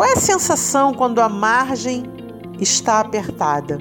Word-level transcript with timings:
Qual 0.00 0.08
é 0.08 0.14
a 0.14 0.16
sensação 0.16 0.94
quando 0.94 1.20
a 1.20 1.28
margem 1.28 2.04
está 2.58 3.00
apertada? 3.00 3.78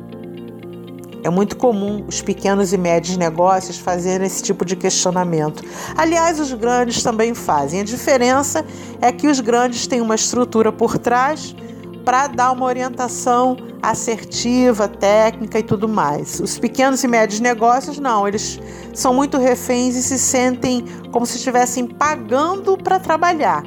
É 1.23 1.29
muito 1.29 1.55
comum 1.55 2.03
os 2.09 2.22
pequenos 2.22 2.74
e 2.74 2.77
médios 2.77 3.15
negócios 3.15 3.77
fazerem 3.77 4.27
esse 4.27 4.43
tipo 4.43 4.66
de 4.66 4.75
questionamento. 4.75 5.63
Aliás, 5.95 6.37
os 6.37 6.51
grandes 6.51 7.01
também 7.01 7.33
fazem. 7.33 7.79
A 7.79 7.83
diferença 7.85 8.66
é 9.00 9.13
que 9.13 9.29
os 9.29 9.39
grandes 9.39 9.88
têm 9.88 10.02
uma 10.02 10.16
estrutura 10.16 10.73
por 10.73 10.97
trás 10.97 11.55
para 12.04 12.27
dar 12.27 12.51
uma 12.51 12.65
orientação 12.65 13.55
assertiva, 13.81 14.89
técnica 14.89 15.57
e 15.57 15.63
tudo 15.63 15.88
mais. 15.88 16.41
Os 16.41 16.59
pequenos 16.59 17.01
e 17.01 17.07
médios 17.07 17.39
negócios 17.39 17.97
não, 17.97 18.27
eles 18.27 18.59
são 18.93 19.13
muito 19.13 19.38
reféns 19.38 19.95
e 19.95 20.04
se 20.04 20.20
sentem 20.20 20.83
como 21.13 21.25
se 21.25 21.38
estivessem 21.38 21.88
pagando 21.88 22.77
para 22.77 22.99
trabalhar. 22.99 23.63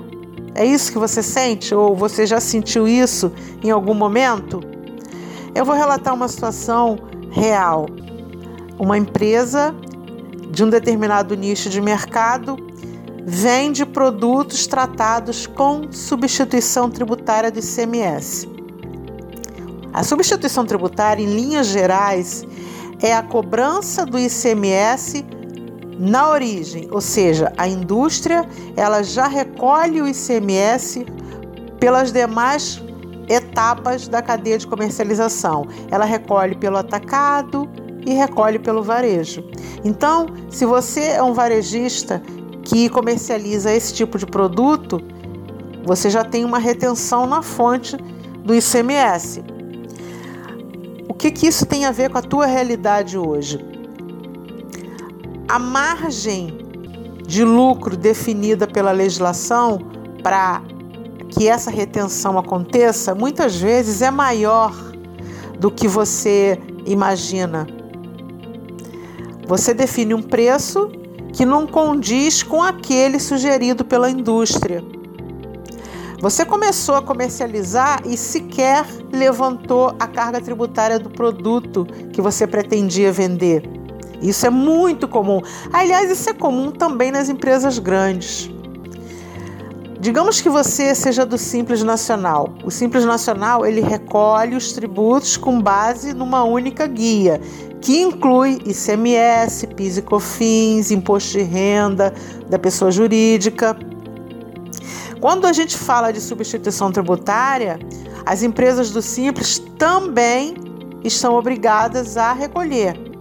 É 0.54 0.64
isso 0.66 0.92
que 0.92 0.98
você 0.98 1.22
sente 1.22 1.74
ou 1.74 1.96
você 1.96 2.26
já 2.26 2.40
sentiu 2.40 2.86
isso 2.86 3.32
em 3.62 3.70
algum 3.70 3.94
momento? 3.94 4.60
Eu 5.54 5.64
vou 5.64 5.74
relatar 5.74 6.14
uma 6.14 6.28
situação 6.28 6.98
real. 7.30 7.86
Uma 8.78 8.98
empresa 8.98 9.74
de 10.50 10.62
um 10.62 10.68
determinado 10.68 11.34
nicho 11.34 11.70
de 11.70 11.80
mercado 11.80 12.56
vende 13.24 13.86
produtos 13.86 14.66
tratados 14.66 15.46
com 15.46 15.90
substituição 15.90 16.90
tributária 16.90 17.50
do 17.50 17.58
ICMS. 17.58 18.50
A 19.92 20.02
substituição 20.02 20.66
tributária, 20.66 21.22
em 21.22 21.34
linhas 21.34 21.66
gerais, 21.66 22.44
é 23.00 23.14
a 23.14 23.22
cobrança 23.22 24.04
do 24.04 24.18
ICMS 24.18 25.24
na 26.02 26.30
origem, 26.30 26.88
ou 26.90 27.00
seja, 27.00 27.52
a 27.56 27.68
indústria 27.68 28.44
ela 28.76 29.04
já 29.04 29.28
recolhe 29.28 30.02
o 30.02 30.08
ICMS 30.08 31.06
pelas 31.78 32.10
demais 32.10 32.82
etapas 33.28 34.08
da 34.08 34.20
cadeia 34.20 34.58
de 34.58 34.66
comercialização. 34.66 35.68
Ela 35.92 36.04
recolhe 36.04 36.56
pelo 36.56 36.76
atacado 36.76 37.70
e 38.04 38.12
recolhe 38.14 38.58
pelo 38.58 38.82
varejo. 38.82 39.44
Então, 39.84 40.26
se 40.50 40.66
você 40.66 41.02
é 41.02 41.22
um 41.22 41.34
varejista 41.34 42.20
que 42.64 42.88
comercializa 42.88 43.72
esse 43.72 43.94
tipo 43.94 44.18
de 44.18 44.26
produto, 44.26 45.00
você 45.84 46.10
já 46.10 46.24
tem 46.24 46.44
uma 46.44 46.58
retenção 46.58 47.28
na 47.28 47.42
fonte 47.42 47.96
do 48.44 48.52
ICMS. 48.52 49.44
O 51.08 51.14
que, 51.14 51.30
que 51.30 51.46
isso 51.46 51.64
tem 51.64 51.84
a 51.84 51.92
ver 51.92 52.10
com 52.10 52.18
a 52.18 52.22
tua 52.22 52.46
realidade 52.46 53.16
hoje? 53.16 53.71
A 55.52 55.58
margem 55.58 56.56
de 57.26 57.44
lucro 57.44 57.94
definida 57.94 58.66
pela 58.66 58.90
legislação 58.90 59.80
para 60.22 60.62
que 61.28 61.46
essa 61.46 61.70
retenção 61.70 62.38
aconteça, 62.38 63.14
muitas 63.14 63.56
vezes 63.56 64.00
é 64.00 64.10
maior 64.10 64.74
do 65.60 65.70
que 65.70 65.86
você 65.86 66.58
imagina. 66.86 67.66
Você 69.46 69.74
define 69.74 70.14
um 70.14 70.22
preço 70.22 70.90
que 71.34 71.44
não 71.44 71.66
condiz 71.66 72.42
com 72.42 72.62
aquele 72.62 73.20
sugerido 73.20 73.84
pela 73.84 74.08
indústria. 74.08 74.82
Você 76.18 76.46
começou 76.46 76.94
a 76.94 77.02
comercializar 77.02 78.00
e 78.06 78.16
sequer 78.16 78.86
levantou 79.12 79.94
a 80.00 80.06
carga 80.06 80.40
tributária 80.40 80.98
do 80.98 81.10
produto 81.10 81.86
que 82.10 82.22
você 82.22 82.46
pretendia 82.46 83.12
vender. 83.12 83.81
Isso 84.22 84.46
é 84.46 84.50
muito 84.50 85.08
comum. 85.08 85.42
Aliás, 85.72 86.10
isso 86.10 86.30
é 86.30 86.32
comum 86.32 86.70
também 86.70 87.10
nas 87.10 87.28
empresas 87.28 87.78
grandes. 87.78 88.48
Digamos 89.98 90.40
que 90.40 90.48
você 90.48 90.94
seja 90.94 91.26
do 91.26 91.36
Simples 91.36 91.82
Nacional. 91.82 92.54
O 92.64 92.70
Simples 92.70 93.04
Nacional 93.04 93.66
ele 93.66 93.80
recolhe 93.80 94.56
os 94.56 94.72
tributos 94.72 95.36
com 95.36 95.60
base 95.60 96.12
numa 96.12 96.44
única 96.44 96.86
guia, 96.86 97.40
que 97.80 98.00
inclui 98.00 98.60
ICMS, 98.64 99.66
PIS 99.68 99.98
e 99.98 100.02
COFINS, 100.02 100.90
imposto 100.90 101.38
de 101.38 101.42
renda 101.42 102.12
da 102.48 102.58
pessoa 102.58 102.90
jurídica. 102.90 103.76
Quando 105.20 105.46
a 105.46 105.52
gente 105.52 105.76
fala 105.76 106.12
de 106.12 106.20
substituição 106.20 106.90
tributária, 106.90 107.78
as 108.26 108.42
empresas 108.42 108.90
do 108.90 109.00
Simples 109.00 109.60
também 109.78 110.54
estão 111.04 111.34
obrigadas 111.34 112.16
a 112.16 112.32
recolher 112.32 113.11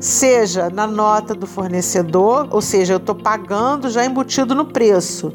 seja 0.00 0.70
na 0.70 0.86
nota 0.86 1.34
do 1.34 1.46
fornecedor, 1.46 2.48
ou 2.50 2.60
seja, 2.60 2.94
eu 2.94 2.98
estou 2.98 3.14
pagando 3.14 3.90
já 3.90 4.04
embutido 4.04 4.54
no 4.54 4.66
preço. 4.66 5.32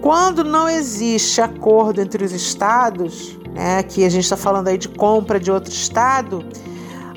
Quando 0.00 0.42
não 0.42 0.68
existe 0.68 1.40
acordo 1.40 2.00
entre 2.00 2.24
os 2.24 2.32
estados, 2.32 3.38
né, 3.52 3.82
que 3.82 4.04
a 4.04 4.08
gente 4.08 4.24
está 4.24 4.36
falando 4.36 4.68
aí 4.68 4.78
de 4.78 4.88
compra 4.88 5.38
de 5.38 5.50
outro 5.50 5.72
estado, 5.72 6.44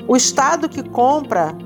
o 0.06 0.16
estado 0.16 0.68
que 0.68 0.82
compra, 0.82 1.56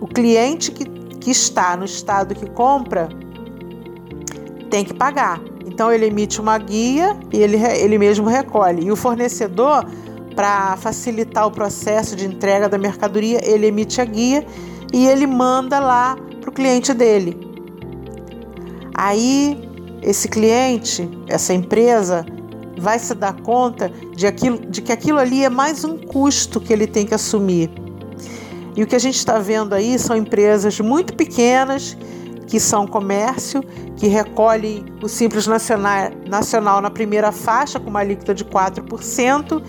o 0.00 0.06
cliente 0.06 0.70
que, 0.70 0.84
que 0.84 1.30
está 1.30 1.76
no 1.76 1.84
estado 1.84 2.34
que 2.34 2.48
compra, 2.50 3.08
tem 4.70 4.84
que 4.84 4.94
pagar. 4.94 5.40
Então 5.66 5.92
ele 5.92 6.06
emite 6.06 6.40
uma 6.40 6.56
guia 6.58 7.16
e 7.32 7.38
ele, 7.38 7.56
ele 7.56 7.98
mesmo 7.98 8.28
recolhe. 8.28 8.86
E 8.86 8.92
o 8.92 8.96
fornecedor 8.96 9.84
para 10.34 10.76
facilitar 10.76 11.46
o 11.46 11.50
processo 11.50 12.16
de 12.16 12.26
entrega 12.26 12.68
da 12.68 12.78
mercadoria, 12.78 13.40
ele 13.42 13.66
emite 13.66 14.00
a 14.00 14.04
guia 14.04 14.46
e 14.92 15.06
ele 15.06 15.26
manda 15.26 15.78
lá 15.80 16.16
para 16.40 16.50
o 16.50 16.52
cliente 16.52 16.92
dele. 16.92 17.38
Aí, 18.94 19.58
esse 20.02 20.28
cliente, 20.28 21.08
essa 21.28 21.54
empresa, 21.54 22.26
vai 22.78 22.98
se 22.98 23.14
dar 23.14 23.34
conta 23.42 23.90
de, 24.14 24.26
aquilo, 24.26 24.58
de 24.58 24.82
que 24.82 24.92
aquilo 24.92 25.18
ali 25.18 25.44
é 25.44 25.48
mais 25.48 25.84
um 25.84 25.96
custo 25.96 26.60
que 26.60 26.72
ele 26.72 26.86
tem 26.86 27.06
que 27.06 27.14
assumir. 27.14 27.70
E 28.76 28.82
o 28.82 28.86
que 28.86 28.96
a 28.96 28.98
gente 28.98 29.16
está 29.16 29.38
vendo 29.38 29.74
aí 29.74 29.98
são 29.98 30.16
empresas 30.16 30.80
muito 30.80 31.14
pequenas, 31.14 31.96
que 32.46 32.58
são 32.58 32.86
comércio, 32.86 33.62
que 33.96 34.06
recolhem 34.06 34.84
o 35.02 35.08
Simples 35.08 35.46
Nacional, 35.46 36.10
nacional 36.28 36.80
na 36.80 36.90
primeira 36.90 37.32
faixa, 37.32 37.78
com 37.78 37.88
uma 37.88 38.00
alíquota 38.00 38.34
de 38.34 38.44
4%, 38.44 39.62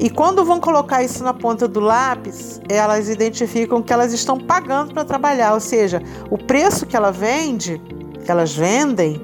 e 0.00 0.08
quando 0.08 0.42
vão 0.42 0.58
colocar 0.58 1.02
isso 1.02 1.22
na 1.22 1.34
ponta 1.34 1.68
do 1.68 1.78
lápis, 1.78 2.58
elas 2.70 3.10
identificam 3.10 3.82
que 3.82 3.92
elas 3.92 4.14
estão 4.14 4.38
pagando 4.38 4.94
para 4.94 5.04
trabalhar, 5.04 5.52
ou 5.52 5.60
seja, 5.60 6.02
o 6.30 6.38
preço 6.38 6.86
que 6.86 6.96
ela 6.96 7.12
vende, 7.12 7.78
que 8.24 8.30
elas 8.30 8.56
vendem, 8.56 9.22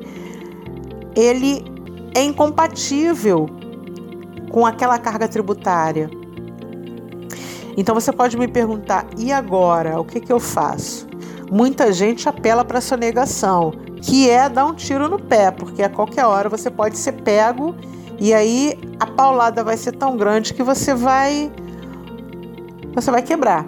ele 1.17 1.65
é 2.15 2.23
incompatível 2.23 3.49
com 4.51 4.67
aquela 4.67 4.99
carga 4.99 5.27
tributária. 5.27 6.11
Então 7.75 7.95
você 7.95 8.13
pode 8.13 8.37
me 8.37 8.47
perguntar: 8.47 9.07
e 9.17 9.33
agora? 9.33 9.99
O 9.99 10.05
que, 10.05 10.21
que 10.21 10.33
eu 10.33 10.39
faço? 10.39 11.09
Muita 11.51 11.91
gente 11.91 12.29
apela 12.29 12.67
para 12.67 12.79
a 12.79 12.83
sonegação, 12.83 13.73
que 14.03 14.29
é 14.29 14.47
dar 14.47 14.67
um 14.67 14.75
tiro 14.75 15.09
no 15.09 15.19
pé, 15.19 15.51
porque 15.51 15.83
a 15.83 15.89
qualquer 15.89 16.27
hora 16.27 16.51
você 16.51 16.71
pode 16.71 16.99
ser 16.99 17.13
pego 17.13 17.75
e 18.19 18.33
aí 18.33 18.79
a 18.99 19.07
paulada 19.07 19.63
vai 19.63 19.77
ser 19.77 19.93
tão 19.93 20.17
grande 20.17 20.55
que 20.55 20.63
você 20.63 20.95
vai 20.95 21.53
você 22.95 23.11
vai 23.11 23.23
quebrar. 23.23 23.67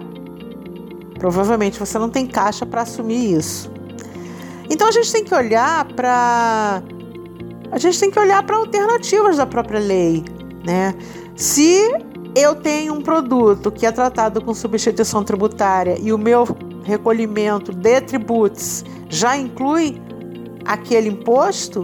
Provavelmente 1.19 1.79
você 1.79 1.99
não 1.99 2.09
tem 2.09 2.25
caixa 2.25 2.65
para 2.65 2.81
assumir 2.81 3.37
isso. 3.37 3.71
Então 4.69 4.87
a 4.87 4.91
gente 4.91 5.11
tem 5.11 5.23
que 5.23 5.33
olhar 5.33 5.85
para 5.93 6.81
a 7.71 7.77
gente 7.77 7.99
tem 7.99 8.09
que 8.09 8.19
olhar 8.19 8.41
para 8.43 8.55
alternativas 8.55 9.37
da 9.37 9.45
própria 9.45 9.79
lei, 9.79 10.23
né? 10.65 10.95
Se 11.35 11.79
eu 12.35 12.55
tenho 12.55 12.93
um 12.93 13.01
produto 13.01 13.71
que 13.71 13.85
é 13.85 13.91
tratado 13.91 14.41
com 14.41 14.53
substituição 14.53 15.23
tributária 15.23 15.97
e 15.99 16.11
o 16.11 16.17
meu 16.17 16.47
recolhimento 16.83 17.71
de 17.71 18.01
tributos 18.01 18.83
já 19.07 19.37
inclui 19.37 20.01
aquele 20.65 21.09
imposto, 21.09 21.77